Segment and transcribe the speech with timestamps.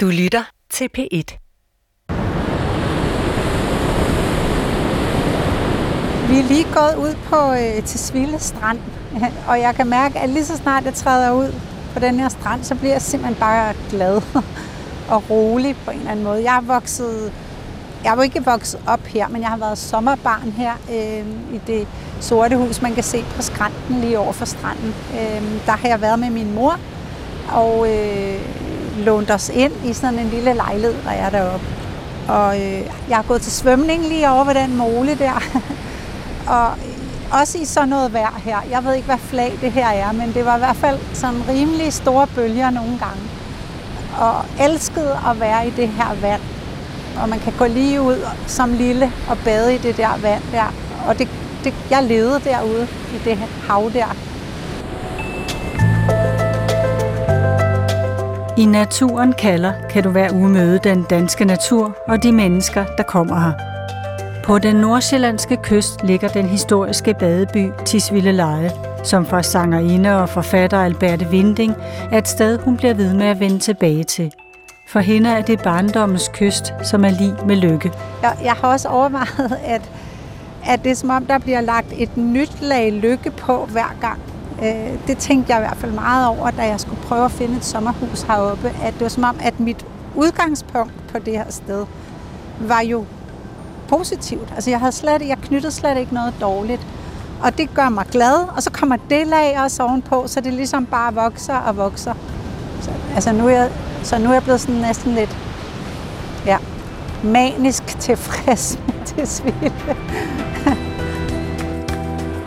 [0.00, 1.38] Du lytter til P1.
[6.30, 8.00] Vi er lige gået ud på øh, til
[8.40, 8.78] Strand,
[9.48, 11.52] og jeg kan mærke, at lige så snart jeg træder ud
[11.92, 14.22] på den her strand, så bliver jeg simpelthen bare glad
[15.12, 16.42] og rolig på en eller anden måde.
[16.42, 17.32] Jeg har vokset,
[18.04, 21.88] jeg var ikke vokset op her, men jeg har været sommerbarn her øh, i det
[22.20, 24.94] sorte hus, man kan se på skrænten lige over for stranden.
[25.12, 26.80] Øh, der har jeg været med min mor,
[27.52, 28.67] og øh,
[28.98, 31.66] lånt os ind i sådan en lille lejlighed, der er deroppe.
[32.28, 35.42] Og øh, jeg har gået til svømning lige over ved den mole der.
[36.56, 38.58] og øh, også i sådan noget vejr her.
[38.70, 41.48] Jeg ved ikke, hvad flag det her er, men det var i hvert fald sådan
[41.48, 43.22] rimelig store bølger nogle gange.
[44.20, 46.40] Og elskede at være i det her vand.
[47.22, 50.72] Og man kan gå lige ud som lille og bade i det der vand der.
[51.06, 51.28] Og det,
[51.64, 53.38] det, jeg levede derude i det
[53.68, 54.16] hav der.
[58.58, 63.02] I Naturen kalder kan du hver uge møde den danske natur og de mennesker, der
[63.02, 63.52] kommer her.
[64.44, 68.70] På den nordsjællandske kyst ligger den historiske badeby Tisvilde Leje,
[69.04, 71.74] som for sangerinde og forfatter Alberte Vinding
[72.12, 74.32] er et sted, hun bliver ved med at vende tilbage til.
[74.88, 77.92] For hende er det barndommens kyst, som er lige med lykke.
[78.22, 79.90] Jeg, jeg har også overvejet, at,
[80.66, 84.20] at det er som om, der bliver lagt et nyt lag lykke på hver gang.
[84.62, 87.56] Øh, det tænkte jeg i hvert fald meget over, da jeg skulle prøve at finde
[87.56, 88.72] et sommerhus heroppe.
[88.82, 91.86] At det var som om, at mit udgangspunkt på det her sted
[92.60, 93.04] var jo
[93.88, 94.52] positivt.
[94.54, 96.86] Altså jeg havde slet, jeg knyttede slet ikke noget dårligt.
[97.42, 100.86] Og det gør mig glad, og så kommer det lag også ovenpå, så det ligesom
[100.86, 102.14] bare vokser og vokser.
[102.80, 103.70] Så, altså nu er jeg,
[104.02, 105.36] så nu er jeg blevet sådan næsten lidt
[106.46, 106.58] ja,
[107.24, 109.72] manisk tilfreds med det svile.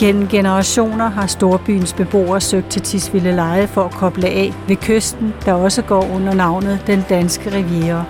[0.02, 5.33] Gennem generationer har storbyens beboere søgt til Tisvilde Leje for at koble af ved kysten,
[5.45, 8.03] der også går under navnet Den Danske Riviera.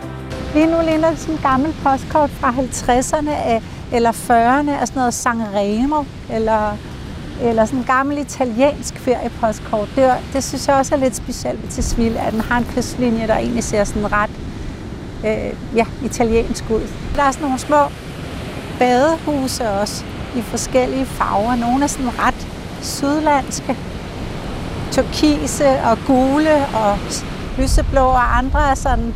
[0.54, 3.62] Lige nu ligner det sådan en gammel postkort fra 50'erne
[3.96, 6.78] eller 40'erne af sådan noget Sanremo, eller,
[7.42, 9.90] eller sådan en gammel italiensk feriepostkort.
[9.96, 13.28] Det, det synes jeg også er lidt specielt ved Tisvilde, at den har en kystlinje,
[13.28, 14.32] der egentlig ser sådan ret
[15.26, 16.82] øh, ja, italiensk ud.
[17.16, 17.84] Der er sådan nogle små
[18.80, 20.06] badehuse også,
[20.36, 21.56] i forskellige farver.
[21.56, 22.48] Nogle er sådan ret
[22.82, 23.78] sydlandske,
[24.92, 26.98] turkise og gule og
[27.58, 29.14] lyseblå, og andre er sådan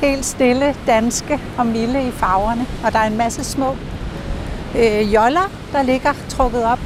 [0.00, 2.66] helt stille, danske og milde i farverne.
[2.84, 3.76] Og der er en masse små
[4.78, 6.80] øh, joller, der ligger trukket op.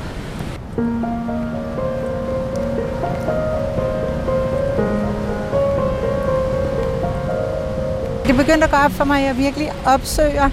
[8.26, 10.50] Det begyndte at gå op for mig, at jeg virkelig opsøger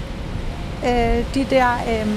[0.84, 2.08] øh, de der, øh,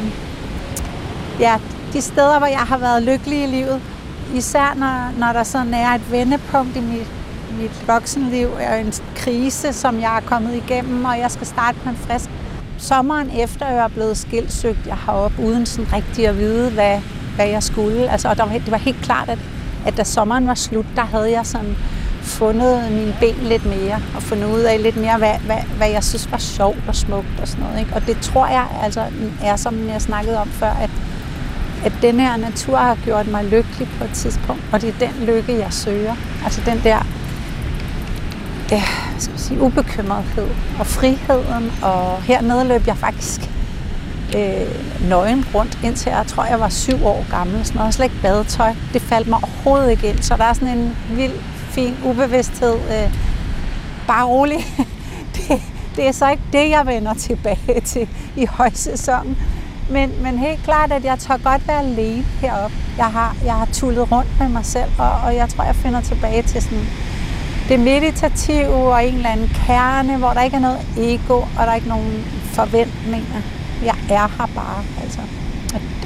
[1.39, 1.55] ja,
[1.93, 3.81] de steder, hvor jeg har været lykkelig i livet.
[4.35, 7.07] Især når, når der sådan er et vendepunkt i mit,
[7.59, 11.89] mit voksenliv, og en krise, som jeg er kommet igennem, og jeg skal starte på
[11.89, 12.29] en frisk.
[12.77, 17.01] Sommeren efter jeg er blevet skilt, søgte jeg herop, uden sådan rigtig at vide, hvad,
[17.35, 18.09] hvad jeg skulle.
[18.11, 19.39] Altså, og der var, det var helt klart, at,
[19.85, 21.75] at da sommeren var slut, der havde jeg sådan
[22.23, 26.03] fundet mine ben lidt mere, og fundet ud af lidt mere, hvad, hvad, hvad jeg
[26.03, 27.79] synes var sjovt og smukt og sådan noget.
[27.79, 27.93] Ikke?
[27.95, 29.03] Og det tror jeg altså
[29.43, 30.89] er, som jeg snakkede om før, at,
[31.85, 35.25] at den her natur har gjort mig lykkelig på et tidspunkt, og det er den
[35.25, 36.15] lykke, jeg søger.
[36.43, 37.05] Altså den der
[38.71, 38.83] ja,
[39.17, 40.47] skal sige, ubekymrethed
[40.79, 43.41] og friheden, og hernede løb jeg faktisk
[44.37, 47.65] øh, nøgen rundt, indtil jeg tror, jeg var syv år gammel.
[47.65, 48.73] Sådan noget, slet ikke badetøj.
[48.93, 51.33] Det faldt mig overhovedet ikke ind, så der er sådan en vild
[51.73, 52.75] fint, ubevidsthed.
[52.75, 53.13] Øh,
[54.07, 54.57] bare rolig.
[55.35, 55.61] det,
[55.95, 59.37] det er så ikke det, jeg vender tilbage til i højsæsonen.
[59.89, 62.75] Men, men helt klart, at jeg tør godt være alene heroppe.
[62.97, 66.01] Jeg har, jeg har tullet rundt med mig selv, og, og jeg tror, jeg finder
[66.01, 66.85] tilbage til sådan
[67.69, 71.67] det meditative og en eller anden kerne, hvor der ikke er noget ego, og der
[71.67, 73.41] er ikke nogen forventninger.
[73.83, 75.19] Jeg er her bare, altså.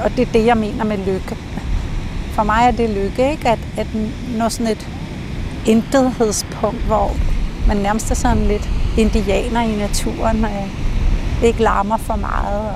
[0.03, 1.38] Og det er det, jeg mener med lykke.
[2.31, 3.50] For mig er det lykke, ikke?
[3.50, 3.88] At, at
[4.38, 4.88] nå sådan et
[5.67, 7.11] intethedspunkt, hvor
[7.67, 10.51] man nærmest er sådan lidt indianer i naturen, og
[11.44, 12.71] ikke larmer for meget.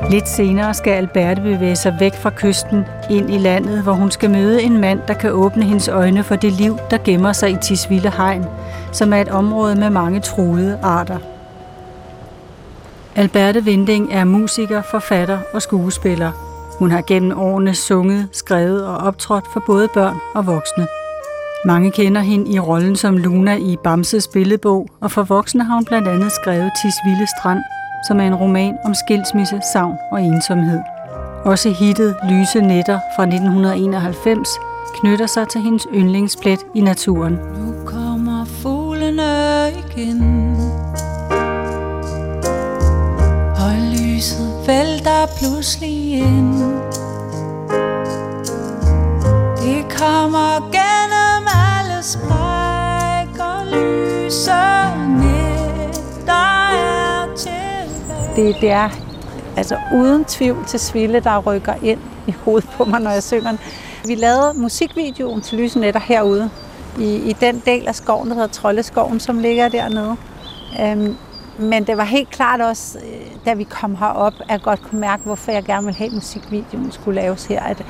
[0.00, 4.10] Og Lidt senere skal Alberte bevæge sig væk fra kysten ind i landet, hvor hun
[4.10, 7.50] skal møde en mand, der kan åbne hendes øjne for det liv, der gemmer sig
[7.50, 8.44] i Tisvilde Hegn,
[8.92, 11.18] som er et område med mange truede arter.
[13.16, 16.51] Alberte Vinding er musiker, forfatter og skuespiller.
[16.82, 20.86] Hun har gennem årene sunget, skrevet og optrådt for både børn og voksne.
[21.66, 25.84] Mange kender hende i rollen som Luna i Bamses billedbog, og for voksne har hun
[25.84, 27.60] blandt andet skrevet Tisvilde Strand,
[28.08, 30.80] som er en roman om skilsmisse, savn og ensomhed.
[31.44, 34.48] Også hittet Lyse Netter fra 1991
[34.94, 37.38] knytter sig til hendes yndlingsplet i naturen.
[45.22, 46.54] Der pludselig ind
[49.62, 55.32] Det kommer gennem alle sprækker Lyserne,
[56.26, 58.90] der er tilbage Det, det er
[59.56, 63.50] altså uden tvivl til Sville, der rykker ind i hovedet på mig, når jeg synger
[63.50, 63.58] den.
[64.06, 66.50] Vi lavede musikvideoen til Lysenetter herude,
[66.98, 70.16] i, i den del af skoven, der hedder Troldeskoven, som ligger dernede.
[70.80, 71.16] Øhm,
[71.58, 75.00] men det var helt klart også, øh, da vi kom herop, at jeg godt kunne
[75.00, 77.62] mærke, hvorfor jeg gerne ville have, at musikvideoen skulle laves her.
[77.62, 77.84] At,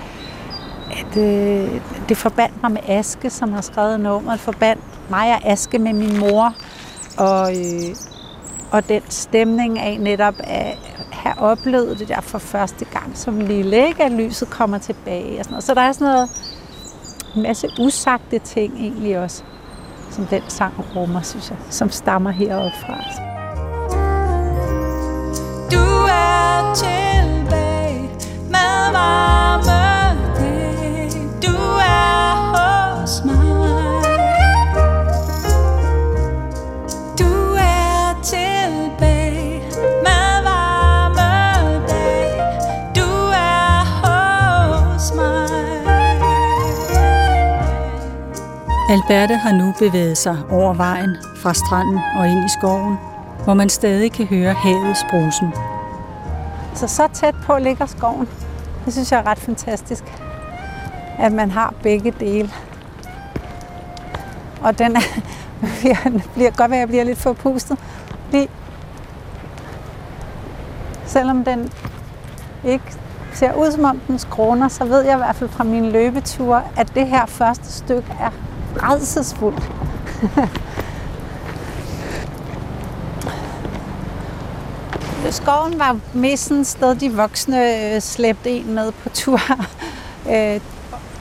[0.91, 4.41] at øh, det forbandt mig med Aske, som har skrevet nummeret.
[4.41, 6.55] Forbandt mig og Aske med min mor.
[7.19, 7.97] Og, øh,
[8.71, 10.79] og den stemning af netop at
[11.13, 14.05] have oplevet det der for første gang som lille, ikke?
[14.05, 15.65] at lyset kommer tilbage og sådan noget.
[15.65, 16.29] Så der er sådan noget,
[17.37, 19.43] en masse usagte ting egentlig også,
[20.11, 22.97] som den sang rummer, synes jeg, som stammer heroppe fra.
[23.07, 23.32] Altså.
[26.75, 28.11] Tilbage
[28.51, 31.11] med varme dag.
[31.43, 34.03] Du er hos mig.
[37.19, 39.63] Du er tilbage
[40.03, 42.43] med varme dag.
[42.97, 45.49] Du er hos mig.
[48.91, 52.99] Alberte har nu bevæget sig over vejen fra stranden og ind i skoven,
[53.45, 55.49] hvor man stadig kan høre havets brusen.
[56.75, 58.29] Så så tæt på ligger skoven.
[58.85, 60.05] Det synes jeg er ret fantastisk,
[61.19, 62.51] at man har begge dele.
[64.63, 65.01] Og den er,
[66.35, 67.79] bliver godt være, at jeg bliver lidt forpustet.
[68.25, 68.51] Fordi
[71.07, 71.73] selvom den
[72.65, 72.85] ikke
[73.33, 76.63] ser ud som om den skråner, så ved jeg i hvert fald fra mine løbeture,
[76.77, 78.31] at det her første stykke er
[78.77, 79.71] redselsfuldt.
[85.33, 89.41] Skoven var mest sådan et sted, de voksne øh, slæbte en med på tur.
[90.27, 90.61] Øh,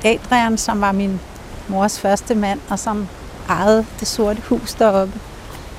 [0.05, 1.19] Adrian, som var min
[1.67, 3.07] mors første mand, og som
[3.49, 5.19] ejede det sorte hus deroppe.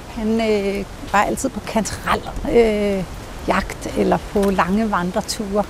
[0.08, 2.20] Han øh, var altid på kantrel,
[2.52, 3.04] øh,
[3.48, 5.64] jagt eller på lange vandreture.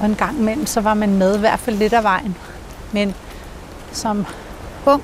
[0.00, 2.36] Og en gang imellem, så var man med i hvert fald lidt af vejen.
[2.92, 3.14] Men
[3.92, 4.26] som
[4.86, 5.02] ung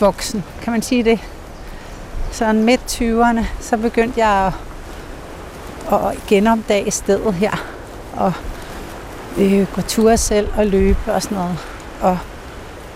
[0.00, 1.20] voksen, kan man sige det,
[2.30, 4.52] sådan midt 20'erne, så begyndte jeg at,
[5.96, 7.66] at genopdage stedet her.
[8.16, 8.32] Og
[9.38, 11.58] øh, gå ture selv og løbe og sådan noget.
[12.00, 12.18] Og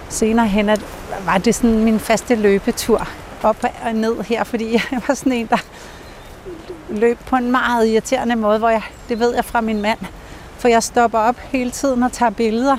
[0.08, 0.80] senere hen at
[1.24, 3.08] var det sådan min faste løbetur
[3.42, 5.64] op og ned her, fordi jeg var sådan en, der
[6.88, 9.98] løb på en meget irriterende måde, hvor jeg, det ved jeg fra min mand,
[10.58, 12.76] for jeg stopper op hele tiden og tager billeder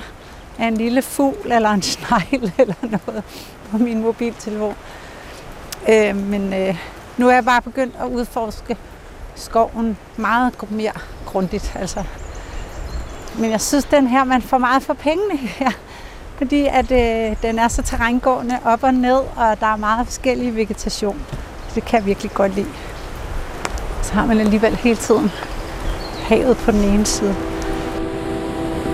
[0.58, 3.24] af en lille fugl eller en snegl eller noget
[3.70, 4.74] på min mobiltelefon.
[5.88, 6.76] Øh, men øh,
[7.16, 8.76] nu er jeg bare begyndt at udforske
[9.38, 10.92] skoven meget mere
[11.26, 11.72] grundigt.
[11.74, 12.04] Altså.
[13.38, 15.70] Men jeg synes, den her, man får meget for pengene her.
[16.38, 20.56] Fordi at øh, den er så terrængående op og ned, og der er meget forskellig
[20.56, 21.22] vegetation.
[21.74, 22.68] Det kan jeg virkelig godt lide.
[24.02, 25.30] Så har man alligevel hele tiden
[26.28, 27.36] havet på den ene side.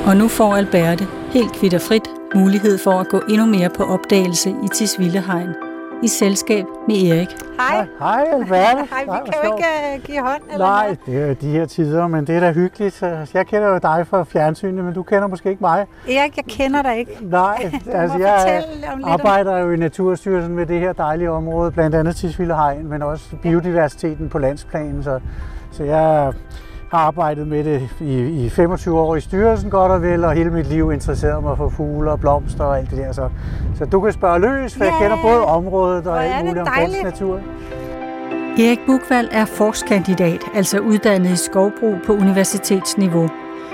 [0.06, 4.68] Og nu får Alberte helt kvitterfrit mulighed for at gå endnu mere på opdagelse i
[4.74, 5.73] Tisvildehegn
[6.04, 7.28] i selskab med Erik.
[7.60, 7.86] Hej.
[7.98, 8.54] Hej, Alberte.
[8.92, 9.64] Hej, vi hvor kan jo ikke
[9.96, 10.42] uh, give hånd.
[10.52, 10.98] Eller Nej, noget.
[11.06, 12.94] det er jo de her tider, men det er da hyggeligt.
[12.94, 15.86] Så Jeg kender jo dig fra fjernsynet, men du kender måske ikke mig.
[16.08, 17.18] Erik, jeg kender dig ikke.
[17.22, 22.16] Nej, altså jeg om- arbejder jo i Naturstyrelsen med det her dejlige område, blandt andet
[22.16, 25.02] Tisvildehegn, men også biodiversiteten på landsplanen.
[25.02, 25.20] Så,
[25.72, 26.32] så jeg
[26.94, 30.50] har arbejdet med det i, i 25 år i styrelsen godt og vel, og hele
[30.50, 33.12] mit liv interesseret mig for fugle og blomster og alt det der.
[33.12, 33.28] Så,
[33.78, 35.02] så du kan spørge løs, for jeg Ja.
[35.02, 36.68] kender både området og alt muligt om
[37.04, 37.40] natur.
[38.58, 43.28] Erik Bukvald er forskandidat, altså uddannet i skovbrug på universitetsniveau.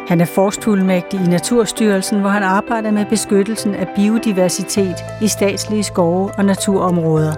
[0.08, 6.30] Han er forstfuldmægtig i Naturstyrelsen, hvor han arbejder med beskyttelsen af biodiversitet i statslige skove
[6.38, 7.32] og naturområder.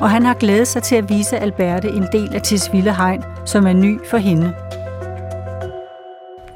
[0.00, 3.66] Og han har glædet sig til at vise Alberte en del af Tisvilde Hegn, som
[3.66, 4.54] er ny for hende.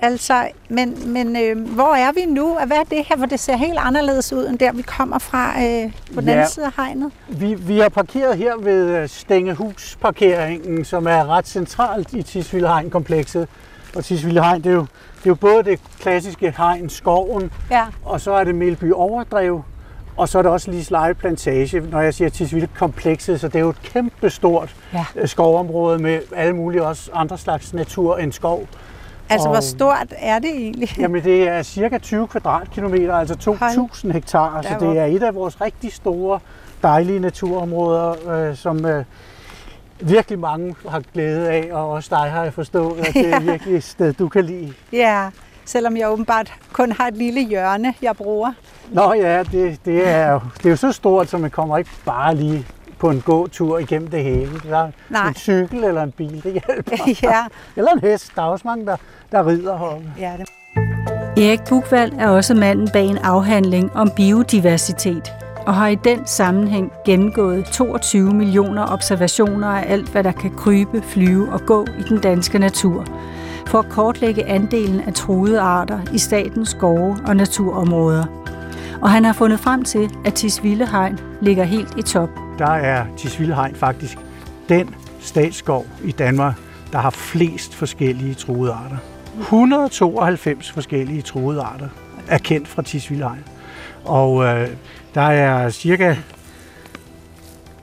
[0.02, 2.58] Altså, men, men øh, hvor er vi nu?
[2.66, 5.48] Hvad er det her, hvor det ser helt anderledes ud, end der vi kommer fra
[5.62, 6.34] øh, på den Ja.
[6.34, 7.12] anden side af hegnet?
[7.28, 13.48] Vi, vi er parkeret her ved øh, Stængehus-parkeringen, som er ret centralt i Tisvildehegn-komplekset.
[13.96, 17.84] Og Tisvildehegn, det er, jo, det er jo både det klassiske hegn, skoven, Ja.
[18.04, 19.62] og så er det Melby Overdrev,
[20.16, 23.68] og så er det også Lisleje Plantage, når jeg siger Tisvilde-komplekset, så det er jo
[23.68, 25.04] et kæmpe stort Ja.
[25.16, 28.66] øh, skovområde med alle mulige også andre slags natur end skov.
[29.30, 30.88] Altså, hvor Og- stort er det egentlig?
[30.98, 33.34] Jamen det er cirka 20 kvadratkilometer, altså
[34.04, 36.40] 2.000 hektar, så det er et af vores rigtig store,
[36.82, 39.04] dejlige naturområder, øh, som øh,
[40.00, 43.76] virkelig mange har glæde af, og også dig har jeg forstået, at det er virkelig
[43.76, 44.72] et sted, du kan lide.
[44.92, 45.28] Ja,
[45.64, 48.52] selvom jeg åbenbart kun har et lille hjørne, jeg bruger.
[48.90, 51.90] Nå ja, det, det, er, jo- det er jo så stort, så man kommer ikke
[52.04, 52.66] bare lige
[52.98, 54.50] på en gåtur igennem det hele.
[54.70, 55.28] Der er Nej.
[55.28, 56.96] en cykel eller en bil, det hjælper.
[57.30, 57.44] ja,
[57.76, 58.96] Eller en hest, der er også mange, der,
[59.32, 60.06] der rider heroppe.
[60.18, 60.48] ja, det
[61.48, 65.32] Erik Bugvald er også manden bag en afhandling om biodiversitet,
[65.66, 71.02] og har i den sammenhæng gennemgået 22 millioner observationer af alt, hvad der kan krybe,
[71.02, 73.04] flyve og gå i den danske natur,
[73.66, 78.24] for at kortlægge andelen af truede arter i statens skove og naturområder.
[79.02, 82.28] Og han har fundet frem til, at Tisvilde Hegn ligger helt i top.
[82.58, 84.18] der er Tisvilde Hegn faktisk
[84.68, 86.54] den statsskov i Danmark,
[86.92, 88.96] der har flest forskellige truede arter.
[89.40, 91.88] 192 forskellige truede arter
[92.28, 93.44] er kendt fra Tisvilde Hegn.
[94.04, 94.68] Og øh,
[95.14, 96.16] der er cirka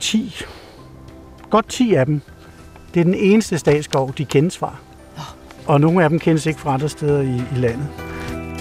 [0.00, 0.34] 10,
[1.50, 2.20] godt 10 af dem.
[2.94, 4.74] Det er den eneste statsskov, de kendes fra.
[5.66, 7.88] Og nogle af dem kendes ikke fra andre steder i, i landet.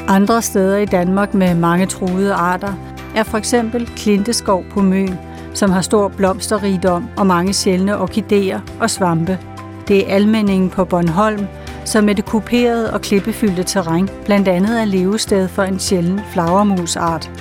[0.08, 2.74] Andre steder i Danmark med mange truede arter
[3.16, 5.20] er for eksempel Klinteskov på Møn,
[5.54, 9.40] som har stor blomsterrigdom og mange sjældne orkideer og svampe.
[9.88, 11.48] Det er almenningen på Bornholm,
[11.86, 17.32] som med det kuperede og klippefyldte terræn blandt andet er levested for en sjælden flagermusart.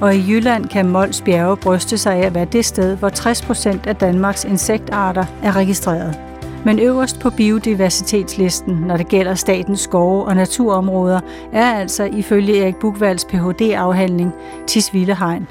[0.00, 3.42] Og i Jylland kan Mols Bjerge bryste sig af at være det sted, hvor 60
[3.42, 6.29] procent af Danmarks insektarter er registreret.
[6.64, 11.20] Men øverst på biodiversitetslisten, når det gælder statens skove og naturområder,
[11.52, 14.28] er altså ifølge Erik Bugvalds Ph.D.-afhandling
[14.66, 15.46] Tisvilde Hegn.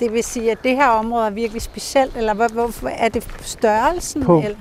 [0.00, 3.28] Det vil sige, at det her område er virkelig specielt, eller hvor, hvorfor er det
[3.40, 4.24] størrelsen?
[4.24, 4.58] På- Eller?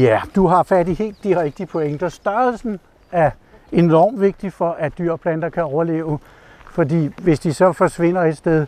[0.00, 2.08] Ja, du har fat i helt de rigtige pointer.
[2.08, 2.80] Størrelsen
[3.12, 3.30] er
[3.72, 6.18] enormt vigtig for, at dyr og planter kan overleve.
[6.70, 8.66] Fordi hvis de så forsvinder et sted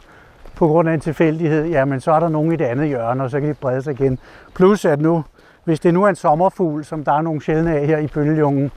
[0.56, 3.30] på grund af en tilfældighed, jamen så er der nogen i det andet hjørne, og
[3.30, 4.18] så kan de brede sig igen.
[4.54, 5.24] Plus at nu,
[5.64, 8.70] hvis det nu er en sommerfugl, som der er nogle sjældne af her i bølgejungen,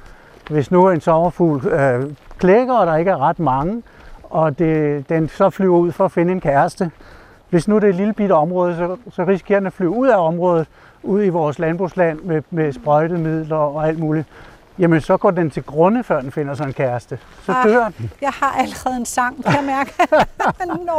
[0.50, 2.04] hvis nu en sommerfugl øh,
[2.38, 3.84] klækker, og der ikke er ret mange,
[4.24, 6.92] og det, den så flyver ud for at finde en kæreste,
[7.50, 10.08] hvis nu det er et lille bitte område, så, så risikerer den at flyve ud
[10.08, 10.68] af området,
[11.04, 14.28] ud i vores landbrugsland med, med sprøjtemidler og alt muligt.
[14.80, 17.20] Jamen, så går den til grunde, før den finder sig en kæreste.
[17.44, 17.64] Så Ah.
[17.70, 18.12] dør den.
[18.22, 19.94] Jeg har allerede en sang, kan jeg mærke.
[20.88, 20.92] Nå.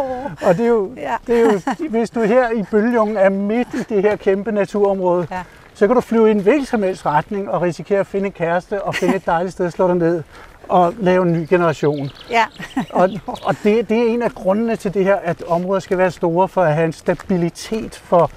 [0.49, 1.15] Og det er jo, Ja.
[1.27, 5.27] det er jo, hvis du her i Bølgejungen er midt i det her kæmpe naturområde,
[5.31, 5.43] Ja.
[5.77, 8.33] Så kan du flyve i en hvilken som helst retning og risikere at finde en
[8.33, 10.23] kæreste og finde et dejligt sted at slå dig ned
[10.69, 12.11] og lave en ny generation.
[12.31, 12.45] Ja,
[12.91, 13.11] Og,
[13.43, 16.49] og det, det er en af grundene til det her, at områder skal være store
[16.49, 18.31] for at have en stabilitet for,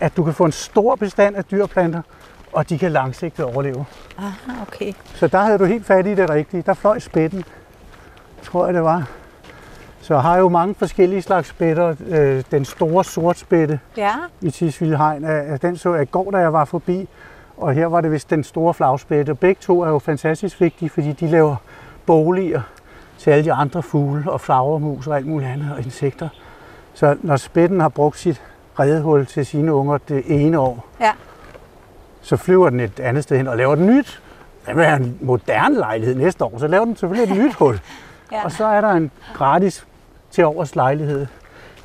[0.00, 2.02] at du kan få en stor bestand af dyrplanter,
[2.52, 3.84] og de kan langsigtet overleve.
[4.18, 4.92] Aha, okay.
[5.14, 6.62] Så der havde du helt fat i det rigtige.
[6.66, 7.44] Der fløj spætten,
[8.42, 9.08] tror jeg det var.
[10.06, 11.94] Så jeg har jo mange forskellige slags spætter.
[12.06, 15.24] Øh, Den store sortspætte Ja, i Tisvilde Hegn,
[15.62, 17.08] den så jeg i går, da jeg var forbi.
[17.56, 19.30] Og her var det vist den store flagspætte.
[19.30, 21.56] Og begge to er jo fantastisk vigtige, fordi de laver
[22.06, 22.62] boliger
[23.18, 26.28] til alle de andre fugle og flagermus og alt muligt andet og insekter.
[26.94, 28.42] Så når spætten har brugt sit
[28.80, 31.12] redehul til sine unger det ene år, ja.
[32.20, 34.22] så flyver den et andet sted hen og laver den nyt.
[34.66, 37.80] Det vil have en moderne lejlighed næste år, så laver den selvfølgelig et nyt hul.
[38.32, 38.44] Ja.
[38.44, 39.86] Og så er der en gratis
[40.30, 41.26] til overs lejlighed,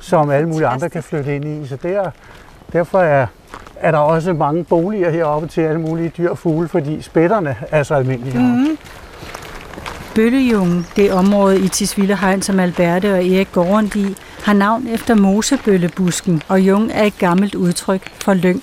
[0.00, 1.66] som alle mulige andre kan flytte ind i.
[1.66, 2.10] Så der,
[2.72, 3.26] derfor er,
[3.76, 7.82] er der også mange boliger heroppe til alle mulige dyr og fugle, fordi spætterne er
[7.82, 8.38] så almindelige.
[8.38, 8.78] Mm.
[10.14, 14.86] Bøllejungen, det område i Tisvilde Hegn, som Alberte og Erik går rundt i, har navn
[14.86, 18.62] efter mosebøllebusken, og jung er et gammelt udtryk for lyng.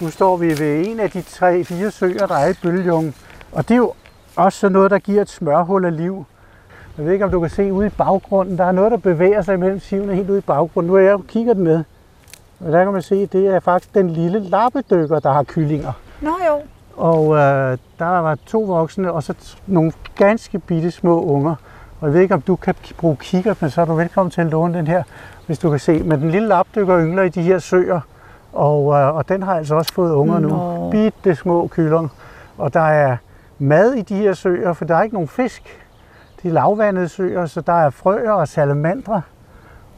[0.00, 3.14] Nu står vi ved en af de tre, fire søer, der er i Bølgejungen.
[3.52, 3.92] Og det er jo
[4.36, 6.26] også sådan noget, der giver et smørhul af liv.
[6.98, 9.42] Jeg ved ikke, om du kan se ude i baggrunden, der er noget, der bevæger
[9.42, 10.90] sig mellem sivene helt ude i baggrunden.
[10.90, 11.84] Nu er jeg jo kigger den med.
[12.60, 15.92] Og der kan man se, at det er faktisk den lille lappedykker, der har kyllinger.
[16.20, 16.60] Nå jo.
[16.96, 19.34] Og øh, der var to voksne, og så
[19.66, 21.54] nogle ganske bitte små unger.
[22.00, 24.40] Og jeg ved ikke, om du kan bruge kigger, men så er du velkommen til
[24.40, 25.02] at låne den her,
[25.46, 26.02] hvis du kan se.
[26.02, 28.00] Men den lille lapdykker yngler i de her søer,
[28.52, 30.48] og, øh, og den har altså også fået unger nu.
[30.48, 30.90] Nå.
[30.90, 32.08] Bitte små kyllinger.
[32.58, 33.16] Og der er
[33.58, 35.85] mad i de her søer, for der er ikke nogen fisk.
[36.46, 39.22] De lavvandede søer, så der er frøer og salamandre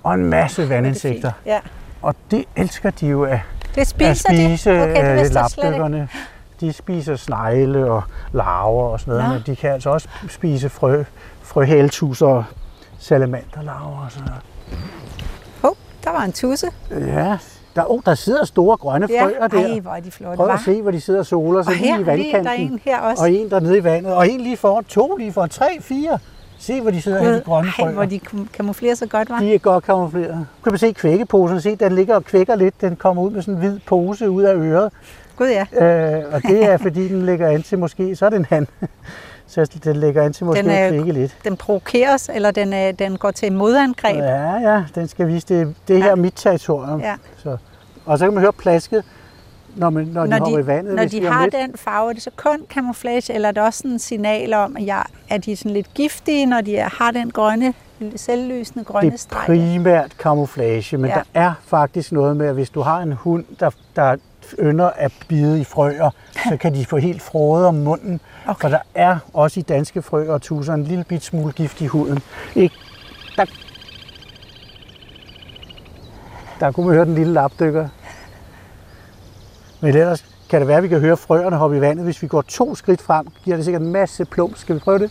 [0.02, 1.32] og en masse vandinsekter.
[1.46, 1.58] Ja.
[2.02, 3.40] Og det elsker de jo af
[3.74, 4.82] Det at spiser spise de.
[4.82, 6.08] Okay, det øh, lapdykkerne.
[6.60, 8.02] De spiser snegle og
[8.32, 9.34] larver og sådan noget, Nå.
[9.34, 11.02] men de kan altså også spise frø,
[11.42, 12.44] frøhæltus og
[12.98, 14.42] salamanderlarver og sådan noget.
[15.62, 16.66] Hov, der var en tusse.
[16.90, 17.38] Ja,
[17.76, 19.58] Der, oh, der sidder store grønne Ja, frøer der.
[19.72, 21.76] ej, hvor er de flotte, Prøv at se, hvor de sidder og soler sig Og
[21.76, 22.44] lige her, i lige, vandkanten.
[22.44, 23.22] der er en her også.
[23.22, 24.12] Og en der nede i vandet.
[24.12, 26.18] Og en lige foran, to lige foran, tre, fire.
[26.58, 28.08] Se, hvor de sidder her, de grønne Ej, hvor frøer.
[28.08, 29.38] de kam- kamuflerer så godt, var.
[29.40, 30.46] De er godt kamufleret.
[30.64, 31.60] Kan man se kvækkeposen?
[31.60, 32.80] Se, den ligger og kvækker lidt.
[32.80, 34.92] Den kommer ud med sådan en hvid pose ud af øret.
[35.36, 35.66] Gud ja.
[36.18, 38.66] Øh, og det er, fordi den lægger an til måske, så er det en han.
[39.50, 41.36] Så den lægger an til måske Den er- kvække lidt.
[41.44, 44.16] Den provokeres, eller den, øh, den går til modangreb.
[44.16, 46.10] Ja, ja, den skal vise, det, det her Ja.
[46.10, 47.00] er mit territorium.
[47.00, 47.14] Ja.
[47.36, 47.56] Så,
[48.06, 49.04] og så kan man høre plasket,
[49.76, 50.94] når, man, når, de når hopper de, i vandet.
[50.94, 53.78] når de har lidt- den farve, er det så kun camouflage, eller er det også
[53.78, 57.10] sådan en signal om, at jeg, er de sådan lidt giftige, når de er, har
[57.10, 57.74] den grønne,
[58.16, 59.42] selvlysende grønne Det er streg?
[59.46, 61.14] primært kamuflage, men ja.
[61.14, 64.16] der er faktisk noget med, at hvis du har en hund, der, der
[64.58, 66.10] ynder at bide i frøer,
[66.48, 68.20] så kan de få helt frode om munden.
[68.46, 68.60] Okay.
[68.60, 71.86] For der er også i danske frøer og tusser en lille bit smule gift i
[71.86, 72.18] huden.
[72.54, 72.74] Ikke?
[73.36, 73.44] Der,
[76.60, 77.88] der kunne man høre den lille lapdykker.
[79.80, 82.04] Men ellers kan det være, at vi kan høre frøerne hoppe i vandet.
[82.04, 84.56] Hvis vi går to skridt frem, giver det sikkert en masse plump.
[84.56, 85.10] Skal vi prøve det?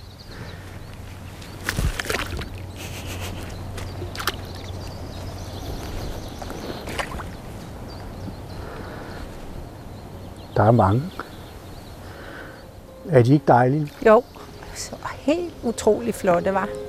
[10.55, 11.03] Der er mange.
[13.09, 13.91] Er de ikke dejlige?
[14.05, 14.23] Jo,
[14.75, 16.86] så helt utrolig flotte, var.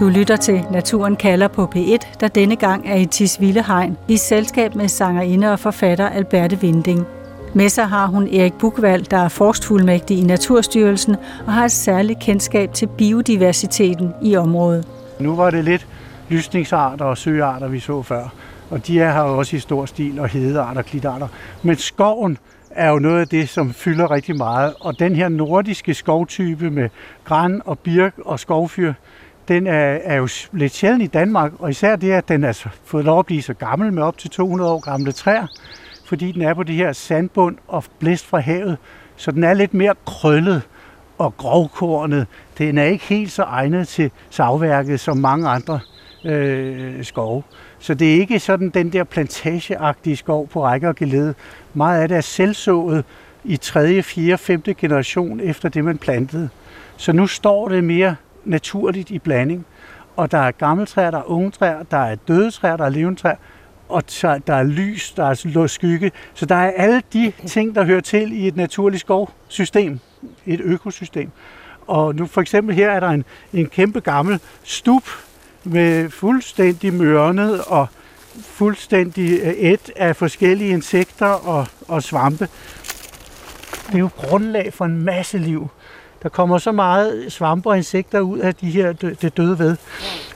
[0.00, 4.16] Du lytter til Naturen kalder på P1, der denne gang er i Tisvilde Hegn, i
[4.16, 7.06] selskab med sangerinde og forfatter Alberte Vinding.
[7.54, 12.18] Med sig har hun Erik Bukvald, der er forstfuldmægtig i Naturstyrelsen og har et særligt
[12.18, 14.88] kendskab til biodiversiteten i området.
[15.20, 15.86] Nu var det lidt
[16.28, 18.28] lysningsarter og søarter, vi så før.
[18.70, 21.28] Og de er her også i stor stil, og hedearter og klitarter.
[21.62, 22.38] Men skoven
[22.70, 24.74] er jo noget af det, som fylder rigtig meget.
[24.80, 26.88] Og den her nordiske skovtype med
[27.24, 28.92] græn og birk og skovfyr,
[29.48, 31.52] den er, er jo lidt sjælden i Danmark.
[31.58, 34.30] Og især det, at den har fået lov at blive så gammel med op til
[34.30, 35.46] 200 år gamle træer.
[36.04, 38.76] Fordi den er på det her sandbund og blæst fra havet.
[39.16, 40.62] Så den er lidt mere krøllet
[41.18, 42.26] og grovkornet.
[42.58, 45.80] Den er ikke helt så egnet til savværket som mange andre
[46.24, 47.42] øh, skove.
[47.78, 51.34] Så det er ikke sådan den der plantageagtige skov på række og gelede.
[51.74, 53.04] Meget af det er selvsået
[53.44, 54.62] i 3., 4., 5.
[54.62, 56.48] generation efter det, man plantede.
[56.96, 59.66] Så nu står det mere naturligt i blanding.
[60.16, 62.88] Og der er gamle træer, der er unge træer, der er døde træer, der er
[62.88, 63.36] levende træer,
[63.88, 66.12] og der er lys, der er skygge.
[66.34, 70.00] Så der er alle de ting, der hører til i et naturligt skovsystem,
[70.46, 71.30] et økosystem.
[71.86, 75.08] Og nu for eksempel her er der en, en kæmpe gammel stup
[75.64, 77.86] med fuldstændig mørnet og
[78.42, 82.48] fuldstændig øh, et af forskellige insekter og, og svampe.
[83.86, 85.68] Det er jo grundlag for en masse liv.
[86.22, 89.76] Der kommer så meget svampe og insekter ud af de her det døde ved.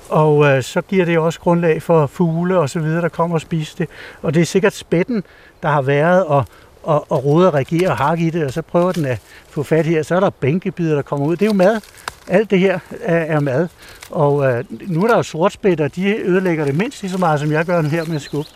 [0.09, 3.41] Og øh, så giver det også grundlag for fugle og så videre, der kommer og
[3.41, 3.89] spiser det.
[4.23, 5.25] Og det er sikkert spætten,
[5.63, 6.45] der har været og,
[6.83, 9.63] og, og rode og regere og hakke i det, og så prøver den at få
[9.63, 10.03] fat her.
[10.03, 11.37] Så er der bænkebider, der kommer ud.
[11.37, 11.81] Det er jo mad.
[12.29, 13.69] Alt det her er, er mad.
[14.11, 17.53] Og øh, nu er der jo sortspætter, de ødelægger det mindst lige så meget, som
[17.53, 18.47] jeg gør her med skub.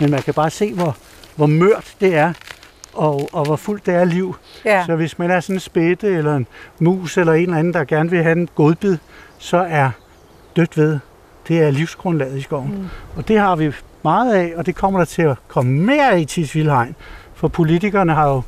[0.00, 0.96] Men man kan bare se, hvor,
[1.36, 2.32] hvor mørt det er,
[2.96, 4.36] og, og hvor fuldt det er liv.
[4.64, 4.84] Ja.
[4.86, 6.46] Så hvis man er sådan en spætte eller en
[6.78, 8.98] mus eller en eller anden, der gerne vil have en godbid,
[9.38, 9.90] så er
[10.56, 10.98] dødt ved.
[11.48, 12.74] Det er livsgrundlaget i skoven.
[12.78, 12.88] Mm.
[13.16, 13.72] Og det har vi
[14.04, 16.96] meget af, og det kommer der til at komme mere af i Tisvildhegn.
[17.34, 18.42] For politikerne har jo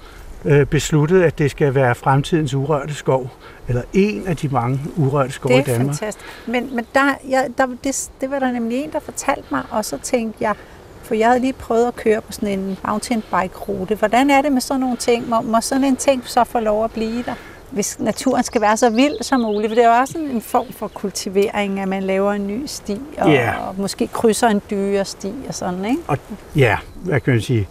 [0.44, 3.30] øh, besluttet, at det skal være fremtidens urørte skov.
[3.68, 5.96] Eller en af de mange urørte skove i Det er Danmark.
[5.96, 6.26] fantastisk.
[6.46, 9.84] Men, men der, jeg, der, det, det var der nemlig en, der fortalte mig, og
[9.84, 10.54] så tænkte jeg,
[11.06, 13.94] for jeg havde lige prøvet at køre på sådan en mountainbike-rute.
[13.94, 15.28] Hvordan er det med sådan nogle ting?
[15.28, 17.34] Må, må sådan en ting så få lov at blive der?
[17.70, 19.70] Hvis naturen skal være så vild som muligt.
[19.70, 22.62] For det er jo også sådan en form for kultivering, at man laver en ny
[22.66, 23.52] sti, og, Ja.
[23.68, 26.02] og måske krydser en dyre sti og sådan, ikke?
[26.08, 26.18] Og
[26.56, 27.68] ja, hvad kan man sige?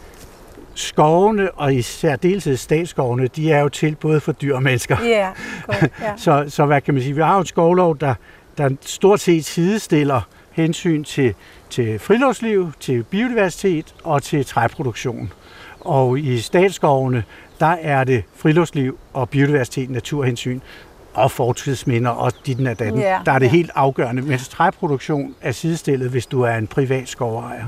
[0.77, 4.97] Skovene, og i særdeleshed statsskovene, de er jo til både for dyr og mennesker.
[5.03, 5.29] Ja,
[5.65, 5.81] godt.
[6.01, 6.11] Ja.
[6.17, 7.15] Så, så hvad kan man sige?
[7.15, 8.13] Vi har jo et skovlov, der,
[8.57, 10.21] der stort set sidestiller
[10.51, 11.35] hensyn til,
[11.75, 15.33] til friluftsliv, til biodiversitet og til træproduktion.
[15.79, 17.23] Og i statsskovene,
[17.59, 20.59] der er det friluftsliv og biodiversitet, naturhensyn
[21.13, 23.01] og fortidsminder og dit og datten.
[23.01, 23.51] Ja, der er det ja.
[23.51, 27.65] helt afgørende, mens træproduktion er sidestillet, hvis du er en privat skovejer.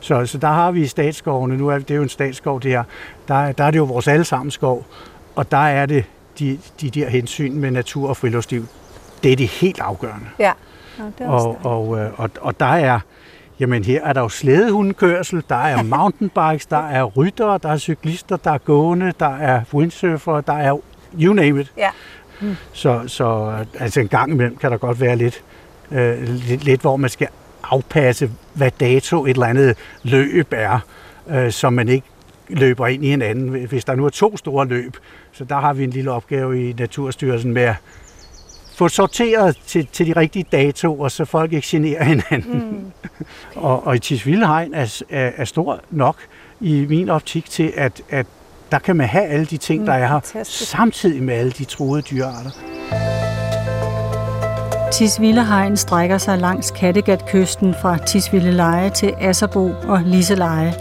[0.00, 2.70] Så, så der har vi i statsskovene, nu er det er jo en statsskov det
[2.70, 2.84] her,
[3.28, 4.86] der, der er det jo vores allesammens skov,
[5.36, 6.04] og der er det
[6.38, 8.66] de, de der hensyn med natur og friluftsliv.
[9.22, 10.26] Det er det helt afgørende.
[10.38, 10.52] ja.
[10.98, 13.00] Nå, det Og, og, øh, og, og der er,
[13.60, 18.36] jamen her er der jo slædehundekørsel, der er mountainbikes, der er ryttere, der er cyklister,
[18.36, 20.78] der er gående, der er windsurfere, der er
[21.20, 21.72] you name it.
[21.76, 21.90] Ja.
[22.40, 22.56] Mm.
[22.72, 25.42] Så, så altså en gang imellem kan der godt være lidt,
[25.90, 27.28] øh, lidt, lidt, hvor man skal
[27.70, 30.78] afpasse, hvad dato et eller andet løb er,
[31.30, 32.06] øh, så man ikke
[32.48, 34.96] løber ind i hinanden, hvis der nu er to store løb.
[35.32, 37.74] Så der har vi en lille opgave i Naturstyrelsen med at
[38.76, 42.64] få sorteret til, til de rigtige datoer, så folk ikke generer hinanden.
[42.70, 42.92] Mm.
[43.66, 46.16] og, og i Tisvildehegn er, er, er stor nok
[46.60, 48.26] i min optik til, at, at
[48.72, 50.70] der kan man have alle de ting, mm, der er her, fantastisk.
[50.70, 52.50] samtidig med alle de troede dyrearter.
[54.92, 60.74] Tisvildehegn strækker sig langs Kattegat-kysten fra Tisvildeleje til Asserbo og Liseleje.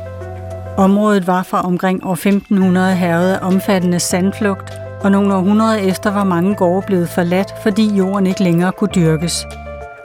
[0.78, 6.24] Området var fra omkring år 1500 hervet af omfattende sandflugt, og nogle århundreder efter var
[6.24, 9.46] mange gårde blevet forladt, fordi jorden ikke længere kunne dyrkes.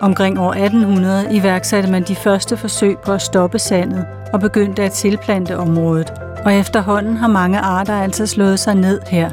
[0.00, 4.92] Omkring år 1800 iværksatte man de første forsøg på at stoppe sandet og begyndte at
[4.92, 6.12] tilplante området.
[6.44, 9.30] Og efterhånden har mange arter altså slået sig ned her.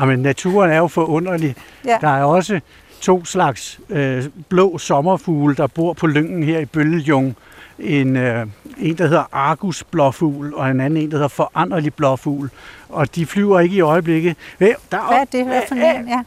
[0.00, 1.56] Jamen, naturen er jo forunderlig.
[1.86, 1.98] Ja.
[2.00, 2.60] Der er også
[3.00, 7.36] to slags øh, blå sommerfugle, der bor på lyngen her i Bølgejung.
[7.78, 8.46] En, øh,
[8.78, 12.50] en, der hedder Argus blåfugl, og en anden en, der hedder Foranderlig blåfugl.
[12.88, 14.36] Og de flyver ikke i øjeblikket.
[14.58, 16.08] Der Hvad er det her for en?
[16.08, 16.22] Ja.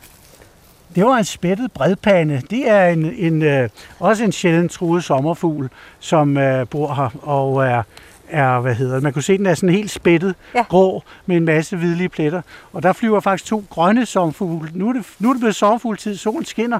[0.95, 2.41] Det var en spættet bredpande.
[2.49, 7.67] Det er en, en, øh, også en sjældent truet sommerfugl, som øh, bor her og
[7.67, 7.83] er,
[8.29, 10.63] er, hvad hedder man kunne se, den er sådan helt spættet, ja.
[10.69, 12.41] grå, med en masse hvidlige pletter.
[12.73, 14.69] Og der flyver faktisk to grønne sommerfugle.
[14.73, 16.79] Nu er det, nu er det blevet sommerfugletid, solen skinner.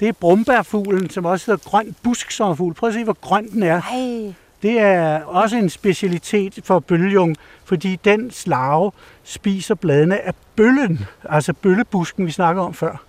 [0.00, 2.74] Det er brumbærfuglen, som også hedder grøn busksommerfugl.
[2.74, 3.82] Prøv at se, hvor grøn den er.
[3.82, 4.34] Ej.
[4.62, 8.92] Det er også en specialitet for bølgejung, fordi den slave
[9.24, 13.02] spiser bladene af bøllen, altså bøllebusken, vi snakker om før.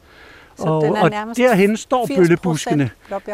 [0.57, 2.89] Så og, og derhen står bøllebuskene.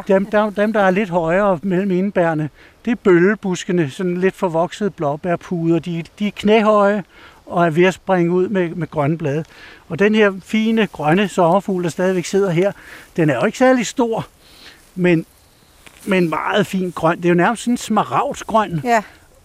[0.07, 2.49] Dem, der, dem, der er lidt højere mellem indbærene,
[2.85, 5.79] det er bøllebuskene, sådan lidt forvoksede blåbærpuder.
[5.79, 7.03] De, de er knæhøje
[7.51, 9.43] og er ved at springe ud med, med grønne blade.
[9.89, 12.71] Og den her fine grønne sommerfugl, der stadigvæk sidder her,
[13.15, 14.27] den er jo ikke særlig stor,
[14.95, 15.25] men,
[16.05, 17.17] men meget fin grøn.
[17.17, 18.81] Det er jo nærmest sådan smaragdsgrøn.
[18.83, 19.01] Ja.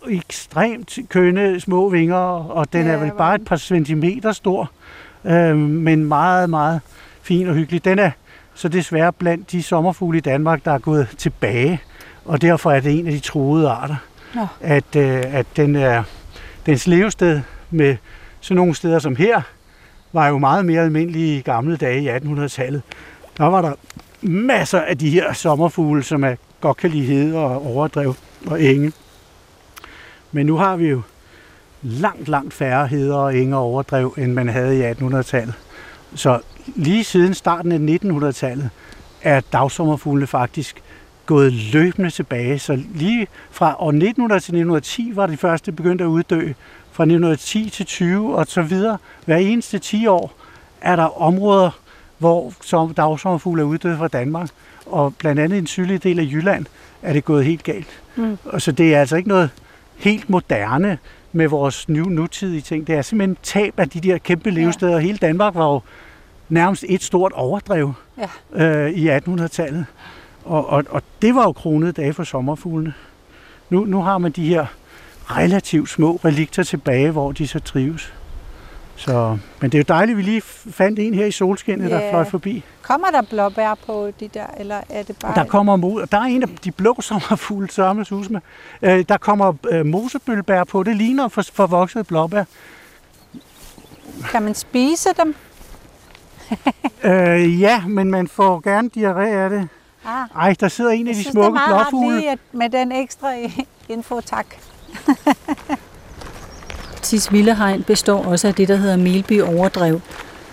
[0.09, 2.17] Ekstremt kønne små vinger,
[2.51, 4.71] og den ja, er vel bare et par centimeter stor,
[5.25, 6.81] øh, men meget, meget
[7.23, 7.85] fin og hyggelig.
[7.85, 8.11] Den er
[8.55, 11.81] så desværre blandt de sommerfugle i Danmark, der er gået tilbage,
[12.25, 13.97] og derfor er det en af de troede arter.
[14.35, 14.47] Ja.
[14.61, 16.03] At, øh, at den er,
[16.67, 17.41] dens levested
[17.71, 17.97] med
[18.41, 19.41] sådan nogle steder som her,
[20.13, 22.83] var jo meget mere almindelige i gamle dage i 1800-tallet.
[23.39, 23.73] Der var der
[24.23, 28.15] masser af de her sommerfugle, som er godt kan lide hede og overdrev
[28.47, 28.93] og enge.
[30.33, 31.03] Men nu har vi jo
[31.83, 35.55] langt, langt færre heder og enge og overdrev, end man havde i 1800-tallet.
[36.15, 38.71] Så lige siden starten af 1900-tallet
[39.23, 40.83] er dagsommerfuglene faktisk
[41.27, 42.59] gået løbende tilbage.
[42.59, 46.53] Så lige fra år 1900 til 1910 var de første begyndt at uddø.
[46.93, 48.99] Fra 1910 til 20 og så videre.
[49.25, 50.33] Hver eneste 10 år
[50.81, 51.71] er der områder,
[52.19, 54.49] hvor som dagsommerfugle er uddøde fra Danmark.
[54.87, 56.67] Og blandt andet i den sydlige del af Jylland
[57.03, 58.03] er det gået helt galt.
[58.17, 58.39] Mm.
[58.45, 59.51] Og så det er altså ikke noget
[59.97, 60.99] helt moderne
[61.33, 62.87] med vores nu, nutidige ting.
[62.87, 64.93] Det er simpelthen tab af de der kæmpe levesteder.
[64.93, 64.99] Ja.
[64.99, 65.81] Hele Danmark var jo
[66.49, 67.93] nærmest et stort overdrev
[68.55, 68.65] ja.
[68.65, 69.87] øh, i 1800-tallet.
[70.47, 72.95] Og, og, og det var jo kronet dage for sommerfuglene.
[73.71, 74.67] Nu, nu har man de her
[75.25, 78.15] relativt små relikter tilbage, hvor de så trives.
[78.97, 82.03] Så, men det er jo dejligt, at vi lige fandt en her i solskinnet, yeah.
[82.03, 82.65] der fløj forbi.
[82.83, 85.35] Kommer der blåbær på de der, eller er det bare...
[85.35, 88.41] Der kommer mod, der er en af de blå sommerfugle, samles hus med.
[88.83, 90.83] Øh, der kommer øh, mosebølbær på.
[90.83, 92.45] Det ligner for, forvoksede blåbær.
[94.31, 95.35] Kan man spise dem?
[97.05, 99.69] øh, ja, men man får gerne diarré af det.
[100.07, 100.29] Ah.
[100.37, 102.15] Ej, der sidder en af de synes, smukke blåfugle.
[102.15, 103.29] Jeg synes, med den ekstra
[103.95, 104.47] info, tak.
[107.03, 110.01] Tisvildehegn består også af det, der hedder Melby Overdrev,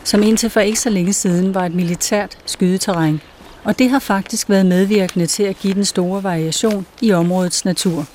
[0.03, 3.21] som indtil for ikke så længe siden var et militært skydeterræn.
[3.63, 8.05] Og det har faktisk været medvirkende til at give den store variation i områdets natur.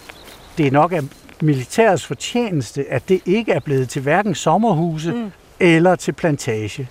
[0.58, 1.02] Det er nok af
[1.42, 5.30] militærets fortjeneste, at det ikke er blevet til hverken sommerhuse mm.
[5.60, 6.88] eller til plantage.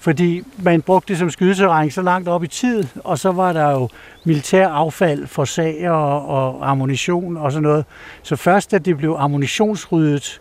[0.00, 3.70] Fordi man brugte det som skydeterræn så langt op i tid, og så var der
[3.70, 3.88] jo
[4.24, 7.84] militær affald for sager og, og ammunition og sådan noget.
[8.22, 10.40] Så først da det blev ammunitionsryddet,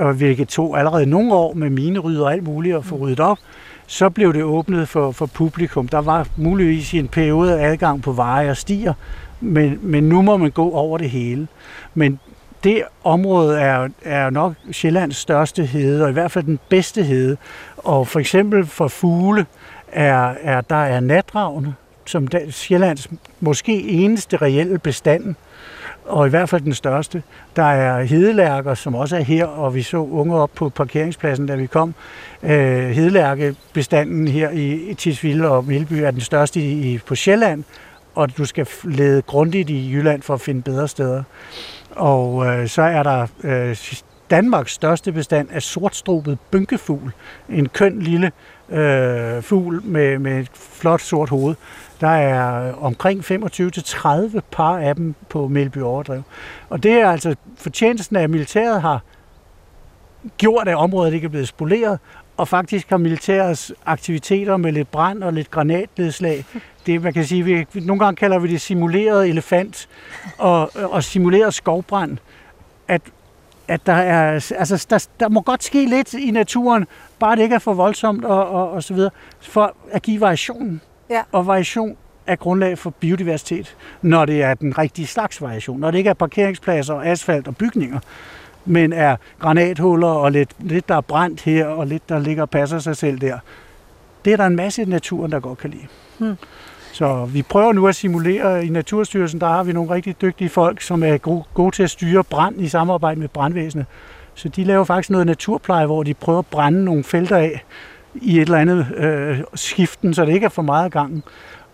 [0.00, 3.38] øh, hvilket tog allerede nogle år med minerydder og alt muligt at få ryddet op,
[3.86, 5.88] så blev det åbnet for, for publikum.
[5.88, 8.94] Der var muligvis i en periode adgang på veje og stier,
[9.40, 11.48] men, men nu må man gå over det hele.
[11.94, 12.20] Men
[12.64, 17.36] det område er, er nok Sjællands største hede, og i hvert fald den bedste hede.
[17.76, 19.46] Og for eksempel for fugle
[19.92, 21.74] er, er der er natravne,
[22.06, 23.08] som der, Sjællands
[23.40, 25.34] måske eneste reelle bestand,
[26.04, 27.22] og i hvert fald den største.
[27.56, 31.54] Der er hedelærker, som også er her, og vi så unge op på parkeringspladsen, da
[31.54, 31.94] vi kom.
[32.42, 37.64] Øh, hedelærkebestanden her i Tisvilde og Milby er den største i, på Sjælland,
[38.14, 41.22] og du skal lede grundigt i Jylland for at finde bedre steder.
[41.96, 43.76] Og øh, så er der øh,
[44.30, 47.12] Danmarks største bestand af sortstrobet bynkefugl.
[47.48, 48.32] En køn lille
[48.68, 51.54] øh, fugl med, med et flot sort hoved.
[52.00, 56.22] Der er omkring 25-30 par af dem på Melby Overdrev.
[56.68, 59.00] Og det er altså fortjenesten af, at militæret har
[60.38, 61.98] gjort, at området ikke er blevet spoleret,
[62.36, 66.44] og faktisk har militærets aktiviteter med lidt brand og lidt granatnedslag
[66.86, 69.88] det man kan sige, vi, nogle gange kalder vi det simuleret elefant
[70.38, 72.18] og, og simuleret skovbrand,
[72.88, 73.02] at
[73.68, 76.86] at der er, altså der, der må godt ske lidt i naturen,
[77.18, 80.80] bare det ikke er for voldsomt og, og, og så videre, for at give variation.
[81.10, 81.22] Ja.
[81.32, 85.80] Og variation er grundlag for biodiversitet, når det er den rigtige slags variation.
[85.80, 87.98] Når det ikke er parkeringspladser, asfalt og bygninger,
[88.64, 92.50] men er granathuller og lidt, lidt der er brændt her, og lidt der ligger og
[92.50, 93.38] passer sig selv der.
[94.24, 95.86] Det er der en masse i naturen, der godt kan lide.
[96.18, 96.36] Hmm.
[96.94, 100.80] Så vi prøver nu at simulere i Naturstyrelsen, der har vi nogle rigtig dygtige folk,
[100.80, 101.18] som er
[101.54, 103.86] gode, til at styre brand i samarbejde med brandvæsenet.
[104.34, 107.64] Så de laver faktisk noget naturpleje, hvor de prøver at brænde nogle felter af
[108.14, 111.22] i et eller andet øh, skiften, så det ikke er for meget gangen.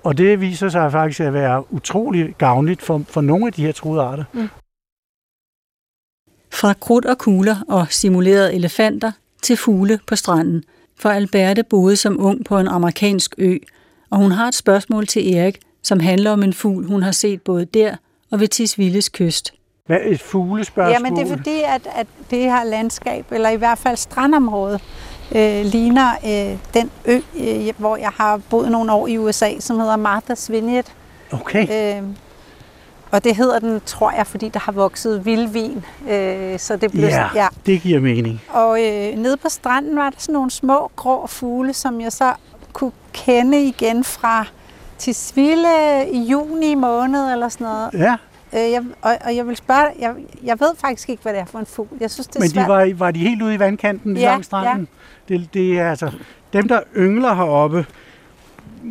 [0.03, 3.73] Og det viser sig faktisk at være utrolig gavnligt for, for nogle af de her
[3.73, 4.25] truede arter.
[4.33, 4.49] Mm.
[6.53, 10.65] Fra krudt og kugler og simulerede elefanter til fugle på stranden.
[10.97, 13.57] For Alberte boede som ung på en amerikansk ø,
[14.11, 17.43] og hun har et spørgsmål til Erik, som handler om en fugl, hun har set
[17.43, 17.97] både der
[18.31, 19.55] og ved Tisvilles kyst.
[19.87, 20.93] Hvad er et fuglespørgsmål?
[20.93, 24.79] Jamen det er fordi, at, at det her landskab, eller i hvert fald strandområde,
[25.35, 29.79] øh, ligner øh, den ø, øh, hvor jeg har boet nogle år i USA, som
[29.79, 30.93] hedder Martha's Vineyard.
[31.33, 31.99] Okay.
[31.99, 32.03] Øh,
[33.11, 35.85] og det hedder den, tror jeg, fordi der har vokset vildvin.
[36.11, 38.43] Øh, så det blev, ja, ja, det giver mening.
[38.49, 42.33] Og øh, nede på stranden var der sådan nogle små grå fugle, som jeg så
[43.13, 44.47] kende igen fra
[44.99, 47.91] Tisvilde i juni måned eller sådan noget.
[47.93, 48.17] Ja.
[48.55, 51.45] Øh, jeg, og, og jeg vil spørge jeg, jeg ved faktisk ikke, hvad det er
[51.45, 51.89] for en fugl.
[52.01, 52.69] Jeg synes, det er Men de svært.
[52.69, 54.89] var, var de helt ude i vandkanten ja, langs stranden?
[55.29, 55.35] Ja.
[55.35, 56.11] Det, det er altså,
[56.53, 57.87] dem der yngler heroppe,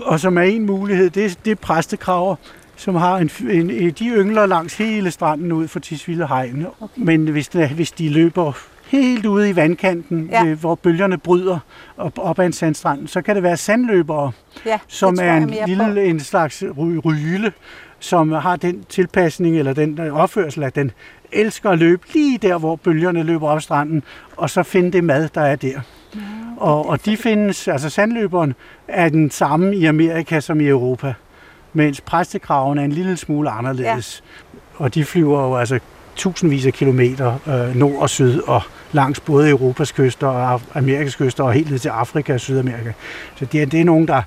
[0.01, 2.35] og som er en mulighed, det, det er præstekraver,
[2.75, 6.65] som har en, en, de yngler langs hele stranden ud for Tisvilde Hegn.
[6.81, 7.01] Okay.
[7.01, 8.53] Men hvis, hvis de løber
[8.89, 10.53] helt ude i vandkanten, ja.
[10.53, 11.59] hvor bølgerne bryder
[11.97, 14.31] op, op ad en sandstrand, så kan det være sandløbere,
[14.65, 15.99] ja, som er en lille på.
[15.99, 17.51] en slags ryle,
[17.99, 20.91] som har den tilpasning eller den opførsel, at den
[21.31, 24.03] elsker at løbe lige der, hvor bølgerne løber op stranden,
[24.37, 25.67] og så finde det mad, der er der.
[26.15, 26.21] Ja,
[26.57, 28.53] og, og de findes, altså sandløberen
[28.87, 31.13] er den samme i Amerika som i Europa,
[31.73, 34.23] mens præstekraven er en lille smule anderledes.
[34.43, 34.83] Ja.
[34.83, 35.79] Og de flyver jo altså
[36.15, 41.43] tusindvis af kilometer øh, nord og syd og langs både Europas kyster og Amerikas kyster
[41.43, 42.91] og helt ned til Afrika og Sydamerika.
[43.35, 44.21] Så det er, det er nogen, der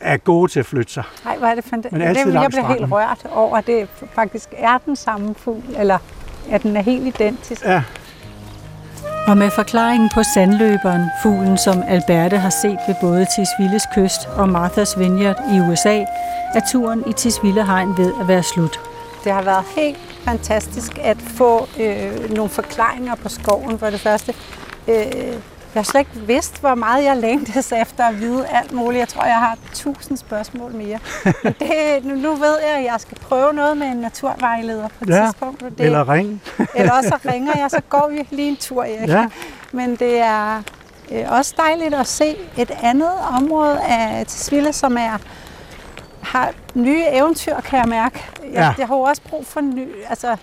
[0.00, 1.02] er gode til at flytte sig.
[1.24, 1.92] Nej, hvor er det fantastisk.
[1.92, 5.98] Men det, jeg bliver helt rørt over, at det faktisk er den samme fugl, eller
[6.50, 7.64] at den er helt identisk.
[7.64, 7.82] Ja.
[9.26, 14.44] Og med forklaringen på sandløberen, fuglen som Alberte har set ved både Tisvilles kyst og
[14.44, 16.04] Martha's Vineyard i USA,
[16.54, 18.80] er turen i Tisvilde Hegn ved at være slut.
[19.24, 24.34] Det har været helt fantastisk at få øh, nogle forklaringer på skoven for det første.
[24.88, 24.94] Øh,
[25.74, 29.00] jeg har slet ikke vidst, hvor meget jeg længtes efter at vide alt muligt.
[29.00, 30.98] Jeg tror, jeg har tusind spørgsmål mere.
[31.42, 35.08] det, nu, nu ved jeg, at jeg skal prøve noget med en naturvejleder på et
[35.10, 35.60] ja, tidspunkt.
[35.60, 36.42] Det, eller ring.
[36.74, 39.08] eller også ringer jeg, så går vi lige en tur, Erik.
[39.08, 39.26] Ja.
[39.72, 40.62] Men det er
[41.12, 45.18] øh, også dejligt at se et andet område af Tisvilde, som er
[46.22, 48.24] har nye eventyr, kan jeg mærke.
[48.42, 48.74] Jeg, ja.
[48.78, 50.36] jeg har jo også brug for ny, altså,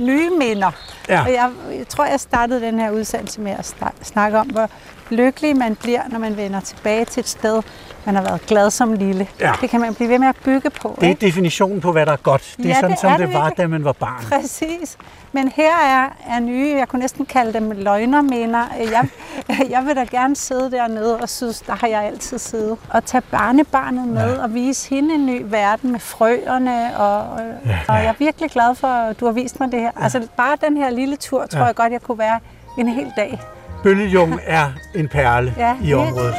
[0.00, 0.70] nye minder.
[1.08, 1.22] Ja.
[1.22, 4.68] Og jeg, jeg tror, jeg startede den her udsendelse med at snakke om, hvor
[5.10, 7.62] lykkelig man bliver, når man vender tilbage til et sted,
[8.06, 9.26] man har været glad som lille.
[9.40, 9.52] Ja.
[9.60, 10.94] Det kan man blive ved med at bygge på.
[11.00, 11.26] Det er ikke?
[11.26, 12.54] definitionen på, hvad der er godt.
[12.56, 14.24] Det er ja, sådan, det som er det, det var, da man var barn.
[14.28, 14.98] Præcis.
[15.32, 18.64] Men her er, er nye, jeg kunne næsten kalde dem løgnerminder.
[18.78, 19.08] Jeg,
[19.74, 22.78] jeg vil da gerne sidde dernede og synes, der har jeg altid siddet.
[22.88, 24.42] Og tage barnebarnet med ja.
[24.42, 26.96] og vise hende en ny verden med frøerne.
[26.96, 27.78] Og, og, ja.
[27.88, 29.90] og jeg er virkelig glad for, at du har vist mig det her.
[29.98, 30.02] Ja.
[30.02, 31.66] Altså bare den her lille tur, tror ja.
[31.66, 32.40] jeg godt, jeg kunne være
[32.78, 33.40] en hel dag.
[33.82, 36.34] Bølgejung er en perle ja, i området.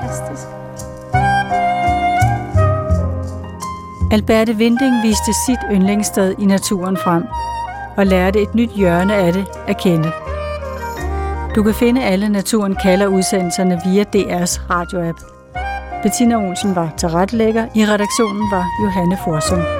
[0.00, 0.59] Fantastisk.
[4.12, 7.24] Alberte Vinding viste sit yndlingssted i naturen frem
[7.96, 10.12] og lærte et nyt hjørne af det at kende.
[11.54, 15.18] Du kan finde alle Naturen kalder udsendelserne via DR's radioapp.
[16.02, 17.66] Bettina Olsen var tilrettelægger.
[17.74, 19.79] I redaktionen var Johanne Forsum.